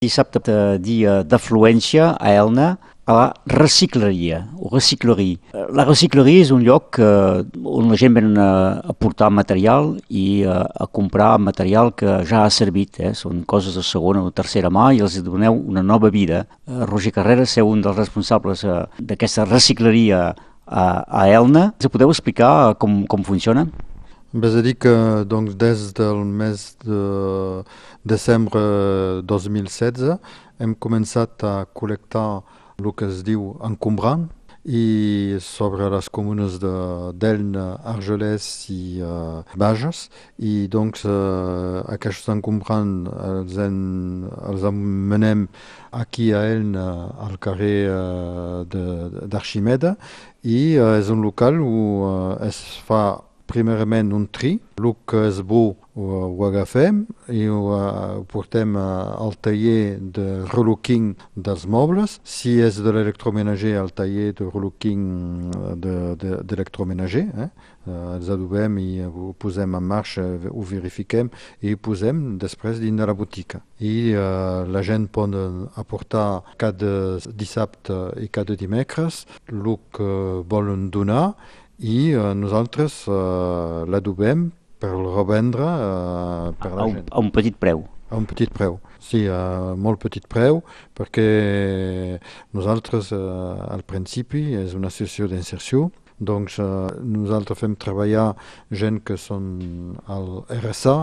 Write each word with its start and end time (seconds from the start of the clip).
Dissabte, 0.00 0.40
eh, 0.48 0.78
dia 0.80 1.22
d'afluència 1.28 2.16
a 2.16 2.30
Elna, 2.32 2.78
a 3.04 3.12
la 3.12 3.24
recicleria, 3.52 4.38
o 4.56 4.70
recicleria. 4.72 5.36
Eh, 5.52 5.66
la 5.76 5.84
recicleria 5.84 6.40
és 6.40 6.52
un 6.56 6.62
lloc 6.64 6.96
eh, 6.96 7.42
on 7.68 7.90
la 7.92 7.98
gent 8.00 8.16
ven 8.16 8.30
a, 8.40 8.94
portar 8.96 9.28
material 9.28 9.90
i 10.08 10.40
a, 10.48 10.62
a 10.64 10.86
comprar 10.88 11.34
material 11.36 11.92
que 11.92 12.14
ja 12.24 12.46
ha 12.46 12.48
servit, 12.48 12.96
eh? 12.96 13.12
són 13.12 13.44
coses 13.44 13.76
de 13.76 13.84
segona 13.84 14.24
o 14.24 14.32
tercera 14.32 14.72
mà 14.72 14.86
i 14.96 15.02
els 15.04 15.18
doneu 15.20 15.60
una 15.60 15.84
nova 15.84 16.08
vida. 16.08 16.46
Eh, 16.64 16.80
Roger 16.88 17.12
Carrera, 17.18 17.44
seu 17.44 17.68
un 17.68 17.84
dels 17.84 18.00
responsables 18.00 18.64
eh, 18.64 18.80
d'aquesta 18.96 19.44
recicleria 19.52 20.30
a, 20.64 20.88
a 21.04 21.28
Elna. 21.28 21.74
Ens 21.76 21.92
podeu 21.92 22.08
explicar 22.08 22.72
com, 22.80 23.02
com 23.04 23.28
funciona? 23.28 23.68
És 24.30 24.54
a 24.54 24.60
dir 24.62 24.76
que 24.78 24.90
doncs, 25.26 25.56
des 25.58 25.88
del 25.98 26.20
mes 26.22 26.76
de 26.86 27.64
desembre 28.06 28.60
2016 29.26 30.20
hem 30.62 30.74
començat 30.78 31.42
a 31.42 31.64
col·lectar 31.74 32.44
el 32.78 32.92
que 32.94 33.08
es 33.10 33.24
diu 33.26 33.56
encombrant 33.66 34.28
i 34.62 35.34
sobre 35.42 35.88
les 35.90 36.06
comunes 36.14 36.60
de 36.62 36.70
d'Elna, 37.18 37.80
Argelès 37.90 38.46
i 38.70 39.00
uh, 39.02 39.40
Bages 39.58 40.04
i 40.38 40.68
doncs 40.70 41.02
uh, 41.08 41.80
aquests 41.90 42.28
encombrants 42.30 43.10
els, 43.10 43.56
en, 43.64 43.80
els 44.46 44.66
emmenem 44.70 45.48
aquí 45.90 46.28
a 46.30 46.44
Elna 46.52 46.86
al 47.26 47.34
carrer 47.42 47.80
uh, 47.90 48.62
d'Arximeda 49.26 49.96
i 50.44 50.78
uh, 50.78 51.00
és 51.00 51.10
un 51.10 51.26
local 51.26 51.58
on 51.64 52.06
uh, 52.12 52.46
es 52.46 52.62
fa 52.86 53.02
primerament 53.50 54.14
un 54.16 54.28
tri, 54.32 54.56
el 54.80 54.94
que 55.10 55.26
és 55.28 55.40
bo 55.44 55.64
ho, 56.00 56.20
ho 56.30 56.46
agafem 56.46 57.02
i 57.28 57.46
ho, 57.50 57.60
ho 58.20 58.24
de 60.16 60.26
relooking 60.52 61.12
dels 61.34 61.66
mobles. 61.66 62.18
Si 62.24 62.56
és 62.62 62.80
de 62.84 62.94
l'electromenager, 62.94 63.76
al 63.80 63.92
de 64.36 64.48
relooking. 64.48 65.04
De, 65.80 65.96
de, 66.20 66.38
eh? 67.44 67.50
Els 67.90 68.28
adobem 68.30 68.76
i 68.78 69.00
posem 69.40 69.74
en 69.74 69.86
marxa, 69.88 70.22
ho 70.50 70.64
verifiquem 70.68 71.30
i 71.64 71.72
ho 71.74 71.80
posem 71.80 72.36
després 72.38 72.78
la 73.08 73.16
botica. 73.16 73.62
I 73.80 74.12
uh, 74.12 74.68
la 74.68 74.82
gent 74.86 75.08
pot 75.12 75.34
aportar 75.80 76.42
cada 76.60 76.92
dissabte 77.26 77.98
i 78.20 78.28
cada 78.28 78.56
dimecres 78.60 79.24
el 79.48 79.66
que 79.96 80.10
volen 80.46 80.90
i 81.80 82.12
uh, 82.14 82.32
nosaltres 82.36 83.06
uh, 83.08 83.86
l'adobem 83.88 84.50
per 84.80 84.92
revendre 84.92 85.64
uh, 85.64 86.52
per 86.60 86.72
a, 86.76 86.84
un, 86.84 87.00
a 87.08 87.20
un 87.20 87.32
petit 87.32 87.56
preu. 87.56 87.84
A 88.10 88.18
un 88.18 88.26
petit 88.26 88.50
preu, 88.50 88.80
sí, 88.98 89.22
a 89.30 89.76
molt 89.78 90.00
petit 90.02 90.24
preu, 90.26 90.64
perquè 90.98 92.18
nosaltres 92.56 93.12
uh, 93.14 93.70
al 93.70 93.84
principi 93.86 94.48
és 94.58 94.74
una 94.74 94.90
associació 94.90 95.28
d'inserció, 95.30 95.84
doncs 96.20 96.58
uh, 96.60 96.90
nosaltres 97.00 97.58
fem 97.58 97.74
treballar 97.80 98.34
gent 98.70 99.00
que 99.08 99.16
són 99.18 99.96
al 100.12 100.44
RSA 100.60 100.94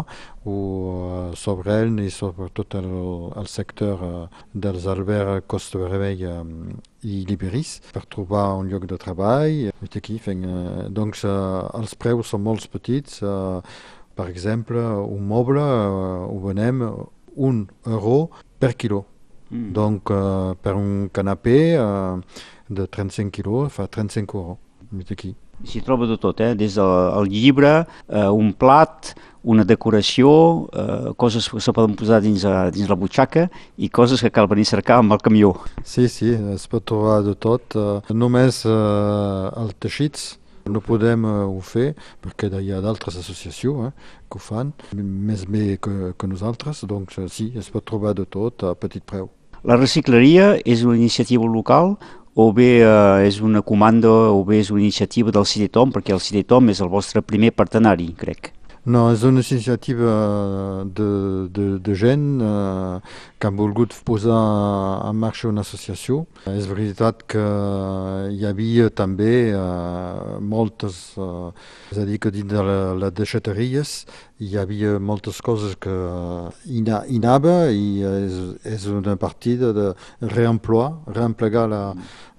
o 0.46 0.54
uh, 0.54 1.36
sobre 1.36 1.80
ell 1.82 1.98
i 2.04 2.12
sobre 2.14 2.52
tot 2.54 2.78
el, 2.78 2.88
el 3.42 3.50
sector 3.50 4.06
uh, 4.06 4.22
dels 4.54 4.86
albergs 4.86 5.48
Costa 5.50 5.82
Vermella 5.82 6.38
um, 6.44 6.78
i 7.02 7.24
Liberis 7.28 7.78
per 7.94 8.06
trobar 8.06 8.52
un 8.62 8.70
lloc 8.70 8.86
de 8.90 8.98
treball. 9.02 9.72
Aquí 9.88 10.20
fem, 10.22 10.46
uh, 10.46 10.88
doncs 10.94 11.26
els 11.26 11.98
preus 11.98 12.34
són 12.34 12.46
molt 12.46 12.70
petits. 12.74 13.22
Uh, 13.26 13.62
per 14.18 14.30
exemple, 14.30 14.82
un 15.06 15.26
moble 15.30 15.62
uh, 15.62 16.26
ho 16.30 16.40
venem 16.46 16.86
un 17.38 17.68
euro 17.86 18.30
per 18.60 18.76
quilo. 18.76 19.06
Mm. 19.50 19.74
Donc, 19.74 20.10
uh, 20.10 20.54
per 20.62 20.76
un 20.76 21.10
canapé 21.14 21.78
uh, 21.80 22.22
de 22.70 22.88
35 22.88 23.32
quilos 23.32 23.74
fa 23.74 23.88
35 23.88 24.38
euros. 24.38 24.67
Aquí. 25.12 25.36
S'hi 25.66 25.82
troba 25.82 26.06
de 26.08 26.16
tot, 26.22 26.40
eh? 26.40 26.54
des 26.56 26.78
del 26.78 27.28
llibre, 27.32 27.86
eh, 28.08 28.28
un 28.30 28.54
plat, 28.54 29.14
una 29.44 29.66
decoració, 29.68 30.30
eh, 30.72 31.14
coses 31.18 31.50
que 31.50 31.60
se 31.60 31.74
poden 31.74 31.96
posar 31.98 32.22
dins, 32.22 32.46
a, 32.46 32.70
dins 32.72 32.90
la 32.90 32.96
butxaca 32.96 33.48
i 33.78 33.90
coses 33.90 34.22
que 34.22 34.32
cal 34.32 34.48
venir 34.48 34.68
a 34.68 34.72
cercar 34.76 35.00
amb 35.02 35.16
el 35.16 35.24
camió. 35.24 35.56
Sí, 35.84 36.08
sí, 36.08 36.36
es 36.54 36.68
pot 36.72 36.86
trobar 36.86 37.24
de 37.26 37.36
tot. 37.36 37.76
Eh, 37.76 38.14
només 38.14 38.64
eh, 38.66 38.74
els 39.64 39.80
teixits 39.80 40.36
no 40.68 40.82
podem 40.84 41.24
uh, 41.24 41.46
ho 41.48 41.62
fer 41.64 41.94
perquè 42.24 42.50
hi 42.62 42.72
ha 42.76 42.82
d'altres 42.84 43.18
associacions 43.20 43.88
eh, 43.88 43.92
que 44.28 44.40
ho 44.40 44.44
fan 44.44 44.74
més 44.94 45.46
bé 45.48 45.78
que, 45.82 46.14
que 46.18 46.30
nosaltres, 46.30 46.84
doncs 46.90 47.18
uh, 47.22 47.28
sí, 47.32 47.52
es 47.56 47.72
pot 47.72 47.86
trobar 47.88 48.16
de 48.18 48.28
tot 48.28 48.68
a 48.68 48.76
petit 48.76 49.04
preu. 49.08 49.32
La 49.68 49.76
recicleria 49.76 50.54
és 50.70 50.84
una 50.86 50.96
iniciativa 50.96 51.48
local 51.50 51.96
o 52.38 52.52
bé 52.54 52.70
eh, 52.86 53.26
és 53.26 53.40
una 53.42 53.64
comanda 53.66 54.12
o 54.30 54.44
bé 54.46 54.62
és 54.62 54.70
una 54.70 54.84
iniciativa 54.84 55.34
del 55.34 55.48
CIDETOM, 55.50 55.96
perquè 55.96 56.14
el 56.14 56.22
CIDETOM 56.22 56.70
és 56.70 56.84
el 56.86 56.94
vostre 56.94 57.26
primer 57.26 57.50
partenari, 57.58 58.12
crec. 58.14 58.52
No, 58.88 59.10
és 59.12 59.24
una 59.28 59.42
iniciativa 59.44 60.12
de, 60.96 61.08
de, 61.52 61.64
de 61.84 61.96
gent 62.00 62.40
eh, 62.40 63.00
que 63.36 63.50
han 63.50 63.58
volgut 63.60 63.92
posar 64.08 64.38
en 65.10 65.18
marxa 65.20 65.50
una 65.50 65.66
associació. 65.66 66.22
És 66.48 66.70
veritat 66.72 67.26
que 67.28 67.44
hi 68.32 68.46
havia 68.48 68.88
també 68.88 69.34
eh, 69.52 70.38
moltes, 70.40 71.02
eh, 71.20 71.50
és 71.92 72.00
a 72.00 72.08
dir, 72.08 72.22
que 72.24 72.32
dins 72.32 72.48
de 72.54 72.64
les 73.04 73.12
deixateries 73.18 73.98
hi 74.40 74.54
havia 74.62 74.96
moltes 75.04 75.42
coses 75.44 75.76
que 75.82 75.98
hi, 76.70 76.80
hi 76.80 77.20
anava 77.20 77.58
i 77.74 78.06
és, 78.08 78.40
és 78.72 78.88
una 78.88 79.18
partida 79.20 79.74
de 79.76 79.90
reemploar, 80.22 80.94
reemplegar 81.12 81.68
la, 81.74 81.82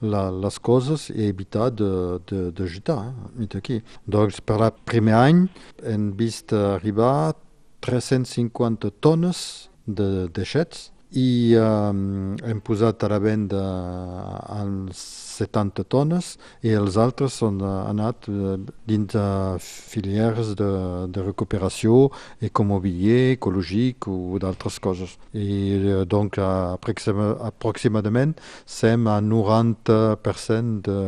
la, 0.01 0.51
coses 0.63 1.09
i 1.11 1.29
evitar 1.29 1.71
de, 1.71 2.19
de, 2.29 2.51
de 2.53 2.69
gitar 2.69 3.01
eh, 3.39 3.49
aquí. 3.57 3.81
Doncs 4.07 4.41
per 4.41 4.61
el 4.63 4.75
primer 4.89 5.17
any 5.19 5.47
hem 5.83 6.13
vist 6.19 6.53
arribar 6.53 7.35
350 7.85 8.91
tones 9.01 9.69
de 9.87 10.29
deixets 10.35 10.91
i 11.17 11.57
um, 11.57 12.37
hem 12.45 12.61
posat 12.61 13.05
a 13.07 13.09
la 13.09 13.19
venda 13.23 13.63
els 14.59 15.01
70 15.39 15.87
tones 15.89 16.35
i 16.67 16.75
els 16.77 16.99
altres 17.01 17.39
són 17.41 17.63
anat 17.63 18.27
uh, 18.29 18.59
dins 18.89 19.15
de 19.15 19.25
filières 19.63 20.53
de, 20.59 20.69
de 21.09 21.25
recuperació 21.25 22.09
ecomobilier, 22.45 23.39
ecològic 23.39 24.09
o 24.11 24.41
d'altres 24.43 24.77
coses. 24.85 25.15
I 25.33 25.79
uh, 25.79 26.03
donc 26.05 26.37
aproxima, 26.43 27.31
aproximadament 27.47 28.37
sem 28.67 29.09
a 29.09 29.21
90% 29.25 30.85
de, 30.85 31.01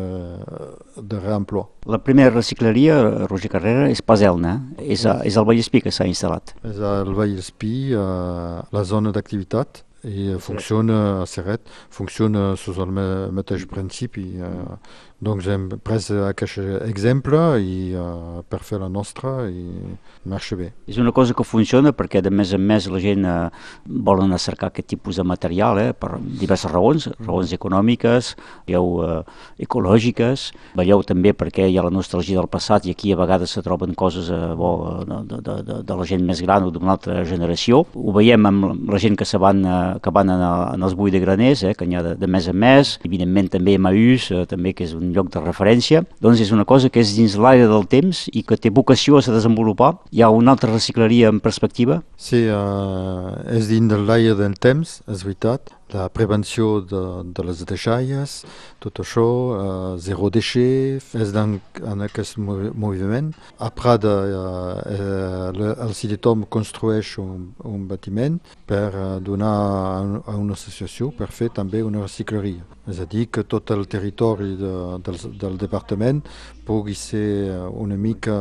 de 0.96 1.20
reemploi. 1.20 1.66
La 1.90 2.00
primera 2.00 2.32
recicleria, 2.32 3.26
Roger 3.26 3.52
Carrera, 3.52 3.88
és 3.92 4.00
pas 4.04 4.20
Elna, 4.24 4.56
és, 4.80 5.04
a, 5.08 5.20
és 5.28 5.36
al 5.36 5.48
Vallespí 5.48 5.84
que 5.84 5.92
s'ha 5.92 6.08
instal·lat. 6.08 6.54
És 6.64 6.80
al 6.84 7.12
Vallespí, 7.16 7.92
a 7.96 8.64
la 8.72 8.84
zona 8.88 9.12
d'activitat, 9.16 9.84
i 10.04 10.34
funciona 10.40 11.22
a 11.22 11.26
Serret, 11.26 11.68
funciona 11.90 12.54
sota 12.56 12.86
el 12.86 12.94
mateix 13.36 13.66
principi. 13.68 14.26
Eh, 14.40 14.76
doncs 15.20 15.46
hem 15.52 15.66
pres 15.84 16.08
aquest 16.24 16.62
exemple 16.86 17.38
i, 17.60 17.92
uh, 17.92 18.40
per 18.48 18.62
fer 18.64 18.78
la 18.80 18.88
nostra 18.88 19.44
i 19.52 19.92
marxa 20.32 20.56
bé. 20.56 20.70
És 20.88 20.96
una 21.02 21.12
cosa 21.12 21.34
que 21.36 21.44
funciona 21.44 21.92
perquè 21.92 22.22
de 22.24 22.32
més 22.32 22.54
en 22.56 22.62
més 22.64 22.86
la 22.88 23.00
gent 23.04 23.26
uh, 23.28 23.50
volen 23.84 24.32
cercar 24.40 24.70
aquest 24.70 24.88
tipus 24.94 25.20
de 25.20 25.26
material 25.28 25.80
eh, 25.82 25.90
per 25.92 26.14
diverses 26.24 26.72
raons, 26.72 27.10
raons 27.20 27.52
econòmiques, 27.52 28.32
veieu 28.64 28.88
uh, 29.04 29.18
ecològiques, 29.60 30.46
veieu 30.80 31.04
també 31.04 31.34
perquè 31.36 31.68
hi 31.68 31.76
ha 31.76 31.84
la 31.84 31.92
nostalgia 31.92 32.40
del 32.40 32.48
passat 32.48 32.88
i 32.88 32.96
aquí 32.96 33.12
a 33.12 33.20
vegades 33.20 33.52
se 33.58 33.64
troben 33.66 33.92
coses 33.92 34.32
uh, 34.32 34.54
bo, 34.56 34.72
de, 35.04 35.20
de, 35.36 35.58
de, 35.68 35.82
de 35.84 36.00
la 36.00 36.08
gent 36.08 36.24
més 36.24 36.40
gran 36.40 36.64
o 36.64 36.72
d'una 36.72 36.96
altra 36.96 37.20
generació. 37.28 37.84
Ho 37.92 38.16
veiem 38.16 38.48
amb 38.48 38.88
la 38.88 39.02
gent 39.04 39.20
que 39.20 39.28
se 39.28 39.36
van, 39.36 39.60
uh, 39.68 39.89
que 40.02 40.12
van 40.14 40.30
en, 40.32 40.44
en 40.76 40.86
els 40.86 40.94
buits 40.98 41.14
de 41.14 41.22
graners, 41.22 41.64
eh, 41.66 41.74
que 41.74 41.88
n'hi 41.88 41.98
ha 41.98 42.04
de, 42.04 42.14
de 42.20 42.28
més 42.30 42.46
en 42.50 42.58
més, 42.60 42.94
evidentment 43.06 43.50
també 43.52 43.76
Maús, 43.78 44.28
uh, 44.34 44.44
també 44.50 44.74
que 44.76 44.86
és 44.86 44.94
un 44.96 45.10
lloc 45.16 45.32
de 45.34 45.42
referència, 45.42 46.04
doncs 46.22 46.44
és 46.44 46.52
una 46.54 46.66
cosa 46.68 46.92
que 46.92 47.02
és 47.02 47.16
dins 47.16 47.36
l'aire 47.40 47.66
del 47.70 47.88
temps 47.90 48.26
i 48.32 48.44
que 48.46 48.58
té 48.60 48.70
vocació 48.70 49.18
a 49.18 49.24
se 49.24 49.34
desenvolupar. 49.34 49.94
Hi 50.14 50.22
ha 50.22 50.30
una 50.34 50.54
altra 50.54 50.72
recicleria 50.72 51.32
en 51.32 51.42
perspectiva? 51.42 52.00
Sí, 52.16 52.46
uh, 52.46 53.34
és 53.50 53.70
dins 53.72 53.90
de 53.90 54.00
l'aire 54.00 54.38
del 54.38 54.56
temps, 54.60 55.00
és 55.10 55.26
veritat 55.26 55.74
la 55.92 56.08
prevenció 56.08 56.80
de, 56.80 57.02
de 57.34 57.44
les 57.46 57.64
deixalles, 57.68 58.40
tot 58.82 59.00
això, 59.02 59.26
uh, 59.26 59.98
zero 59.98 60.30
déchet, 60.32 61.04
és 61.14 61.34
en, 61.36 61.58
en 61.82 62.06
aquest 62.06 62.38
moviment. 62.38 63.32
A 63.58 63.70
Prada 63.74 64.14
uh, 64.26 64.74
uh, 64.96 65.70
el 65.86 65.94
CIDETOM 65.94 66.46
construeix 66.48 67.16
un, 67.22 67.50
un 67.64 67.86
batiment 67.90 68.40
per 68.66 68.88
uh, 68.94 69.06
donar 69.20 69.54
a, 69.54 70.02
a 70.32 70.36
una 70.36 70.58
associació 70.58 71.10
per 71.16 71.30
fer 71.34 71.50
també 71.54 71.82
una 71.86 72.04
recicleria. 72.06 72.66
És 72.90 73.00
a 73.02 73.06
dir, 73.06 73.28
que 73.30 73.44
tot 73.46 73.70
el 73.74 73.86
territori 73.90 74.56
de, 74.58 74.74
del, 75.06 75.20
del 75.38 75.58
departament 75.60 76.24
pugui 76.66 76.96
ser 76.98 77.54
una 77.70 77.96
mica 77.98 78.36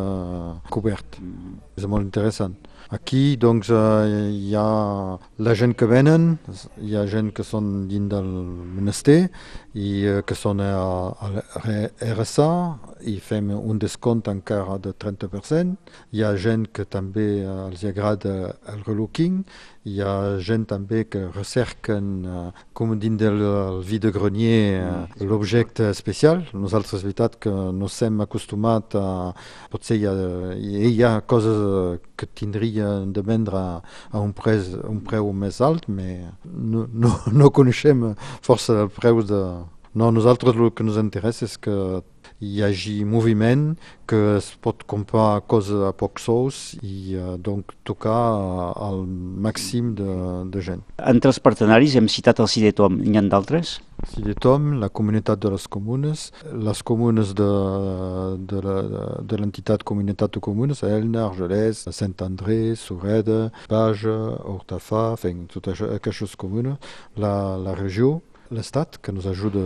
cobert. 0.73 1.19
És 1.77 1.87
molt 1.87 2.07
interessant. 2.07 2.57
Aquí 2.89 3.35
doncs, 3.37 3.69
eh, 3.69 4.31
hi 4.33 4.55
ha 4.57 5.17
la 5.45 5.53
gent 5.53 5.75
que 5.77 5.85
venen, 5.85 6.39
hi 6.81 6.95
ha 6.97 7.03
gent 7.05 7.29
que 7.37 7.43
són 7.45 7.85
dins 7.85 8.09
del 8.09 8.25
monestir 8.25 9.27
i 9.77 9.89
eh, 10.09 10.21
que 10.25 10.33
són 10.33 10.63
a, 10.65 10.71
a 11.13 11.75
RSA 12.15 12.49
i 13.11 13.19
fem 13.21 13.51
un 13.53 13.77
descompte 13.77 14.33
encara 14.33 14.79
de 14.81 14.95
30%. 15.05 15.77
Hi 16.17 16.23
ha 16.25 16.33
gent 16.33 16.65
que 16.73 16.87
també 16.89 17.27
els 17.45 17.85
agrada 17.85 18.55
el 18.73 18.81
relooking, 18.87 19.43
hi 19.85 20.01
ha 20.01 20.39
gent 20.41 20.65
també 20.73 21.03
que 21.05 21.27
recerquen, 21.35 22.09
com 22.73 22.97
dins 22.97 23.21
del 23.21 23.45
vide 23.85 24.09
grenier, 24.15 24.38
uh, 24.47 25.05
l'objecte 25.25 25.89
especial. 25.89 26.43
Nosaltres, 26.53 26.99
és 26.99 27.05
veritat 27.07 27.37
que 27.43 27.51
no 27.51 27.89
estem 27.91 28.21
acostumats 28.23 28.95
a... 28.99 29.33
Potser 29.71 29.99
hi 29.99 30.07
ha, 30.09 30.13
hi 30.59 31.03
ha 31.03 31.13
coses 31.29 31.59
que 32.19 32.27
tindrien 32.35 33.11
de 33.15 33.23
vendre 33.25 33.59
a 33.59 34.21
un, 34.21 34.31
preu, 34.35 34.63
un 34.89 35.01
preu 35.05 35.31
més 35.33 35.59
alt, 35.65 35.87
però 35.89 36.31
no, 36.45 36.85
no, 36.93 37.13
no 37.31 37.51
coneixem 37.55 38.13
força 38.45 38.83
el 38.85 38.93
preu 38.93 39.23
de... 39.23 39.43
No, 39.97 40.11
nosaltres 40.13 40.55
el 40.55 40.69
que 40.71 40.85
ens 40.85 40.99
interessa 41.01 41.47
és 41.47 41.57
que 41.57 41.75
hi 42.39 42.61
hagi 42.63 43.03
moviment, 43.03 43.73
que 44.07 44.19
es 44.37 44.51
pot 44.63 44.85
comprar 44.89 45.41
coses 45.49 45.81
a 45.83 45.91
pocs 45.97 46.27
sous 46.29 46.59
i 46.85 47.17
uh, 47.17 47.35
donc 47.41 47.73
tocar 47.87 48.19
al 48.87 49.03
màxim 49.45 49.93
de, 49.97 50.13
de 50.53 50.63
gent. 50.63 50.85
Entre 50.97 51.33
els 51.33 51.41
partenaris 51.43 51.97
hem 51.99 52.07
citat 52.11 52.39
el 52.39 52.49
CIDETOM, 52.51 53.01
n'hi 53.01 53.19
ha 53.19 53.25
d'altres? 53.33 53.79
CIDETOM, 54.13 54.77
la 54.79 54.87
comunitat 54.93 55.41
de 55.43 55.51
les 55.51 55.65
comunes, 55.67 56.29
les 56.53 56.83
comunes 56.87 57.33
de, 57.35 57.49
de, 58.53 58.61
la, 58.63 58.77
de 59.25 59.41
l'entitat 59.41 59.83
comunitat 59.83 60.37
de 60.37 60.43
comunes, 60.43 60.85
Elna, 60.87 61.25
Argelès, 61.27 61.83
Sant 61.91 62.15
André, 62.23 62.77
Sureda, 62.79 63.49
Baja, 63.67 64.15
Hortafà, 64.53 65.09
enfin, 65.17 65.43
totes 65.51 65.83
aquestes 65.89 66.37
comunes, 66.39 66.79
la, 67.19 67.33
la 67.59 67.75
regió, 67.75 68.19
l'Estat, 68.51 68.97
que 69.01 69.13
ens 69.13 69.27
ajuda 69.29 69.65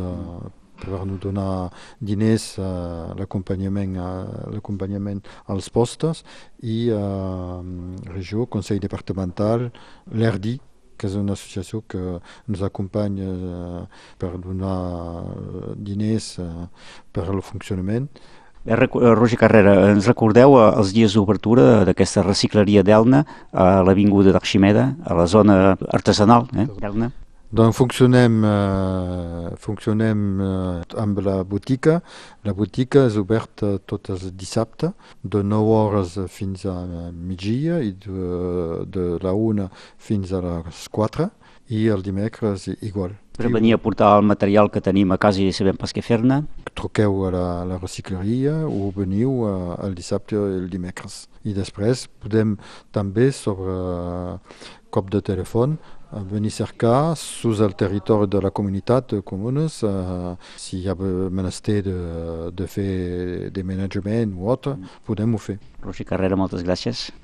per 0.84 1.06
nous 1.06 1.20
donar 1.22 1.72
diners 2.02 2.58
a 2.60 2.68
eh, 2.68 3.16
l'acompanyament 3.20 3.96
l'acompanyament 4.52 5.22
als 5.48 5.70
postes 5.70 6.24
i 6.60 6.90
a 6.92 7.00
eh, 7.00 8.12
regió, 8.12 8.48
Consell 8.50 8.82
Departamental, 8.84 9.70
l'ERDI, 10.12 10.58
que 10.98 11.10
és 11.10 11.18
una 11.20 11.34
associació 11.38 11.82
que 11.88 12.20
ens 12.20 12.62
acompanya 12.66 13.32
eh, 13.32 13.84
per 14.20 14.36
donar 14.38 14.78
diners 15.76 16.38
per 17.14 17.28
al 17.28 17.44
funcionament. 17.44 18.10
Roger 18.64 19.36
Carrera, 19.36 19.74
ens 19.92 20.06
recordeu 20.08 20.56
els 20.56 20.94
dies 20.96 21.18
d'obertura 21.18 21.84
d'aquesta 21.84 22.24
recicleria 22.24 22.84
d'Elna 22.88 23.26
a 23.52 23.82
l'Avinguda 23.84 24.32
d'Arximeda, 24.32 24.86
a 25.04 25.18
la 25.20 25.28
zona 25.28 25.58
artesanal 25.92 26.48
eh, 26.56 26.70
d'Elna? 26.80 27.12
Donc 27.54 27.76
funcionem, 27.76 28.42
uh, 28.44 29.56
funcionem 29.62 30.40
uh, 30.42 30.82
amb 30.98 31.20
la 31.22 31.44
botica. 31.46 32.00
La 32.44 32.52
botica 32.52 33.06
és 33.08 33.16
oberta 33.16 33.78
tots 33.88 34.12
els 34.12 34.24
dissabtes, 34.36 34.92
de 35.24 35.44
9 35.48 35.76
hores 35.78 36.18
fins 36.28 36.66
a 36.68 36.76
migdia 37.16 37.78
i 37.80 37.94
de, 37.96 38.84
de 38.84 39.06
la 39.24 39.32
1 39.32 39.70
fins 39.96 40.34
a 40.36 40.42
les 40.44 40.82
4 40.92 41.30
i 41.72 41.88
el 41.88 42.04
dimecres 42.04 42.68
igual. 42.82 43.16
Per 43.34 43.50
venir 43.50 43.74
a 43.74 43.80
portar 43.82 44.12
el 44.18 44.28
material 44.28 44.68
que 44.70 44.84
tenim 44.84 45.16
a 45.16 45.18
casa 45.18 45.42
i 45.42 45.56
sabem 45.56 45.80
pas 45.80 45.96
què 45.96 46.04
fer-ne? 46.04 46.44
Truqueu 46.76 47.24
a 47.30 47.32
la, 47.34 47.46
a 47.62 47.66
la 47.72 47.80
recicleria 47.80 48.60
o 48.68 48.92
veniu 48.94 49.40
uh, 49.48 49.74
el 49.88 49.96
dissabte 49.96 50.36
i 50.36 50.60
el 50.60 50.68
dimecres. 50.70 51.24
I 51.48 51.56
després 51.56 52.06
podem 52.22 52.58
també 52.92 53.32
sobre 53.34 53.74
uh, 53.74 54.38
cop 54.94 55.10
de 55.10 55.24
telèfon 55.26 55.80
venir 56.30 56.52
cercar 56.52 57.16
sus 57.18 57.60
el 57.60 57.74
territori 57.76 58.28
de 58.28 58.40
la 58.42 58.52
comunitat 58.52 59.16
de 59.16 59.22
comunes 59.22 59.80
si 60.58 60.80
hi 60.80 60.90
ha 60.90 60.96
menester 60.96 61.82
de, 61.88 61.96
de 62.56 62.68
fer 62.68 63.50
de 63.54 63.64
management 63.64 64.36
o 64.40 64.50
altre, 64.54 64.78
podem 65.08 65.36
ho 65.36 65.42
fer. 65.42 65.60
Roger 65.84 66.08
Carrera, 66.08 66.40
moltes 66.40 66.64
gràcies. 66.66 67.10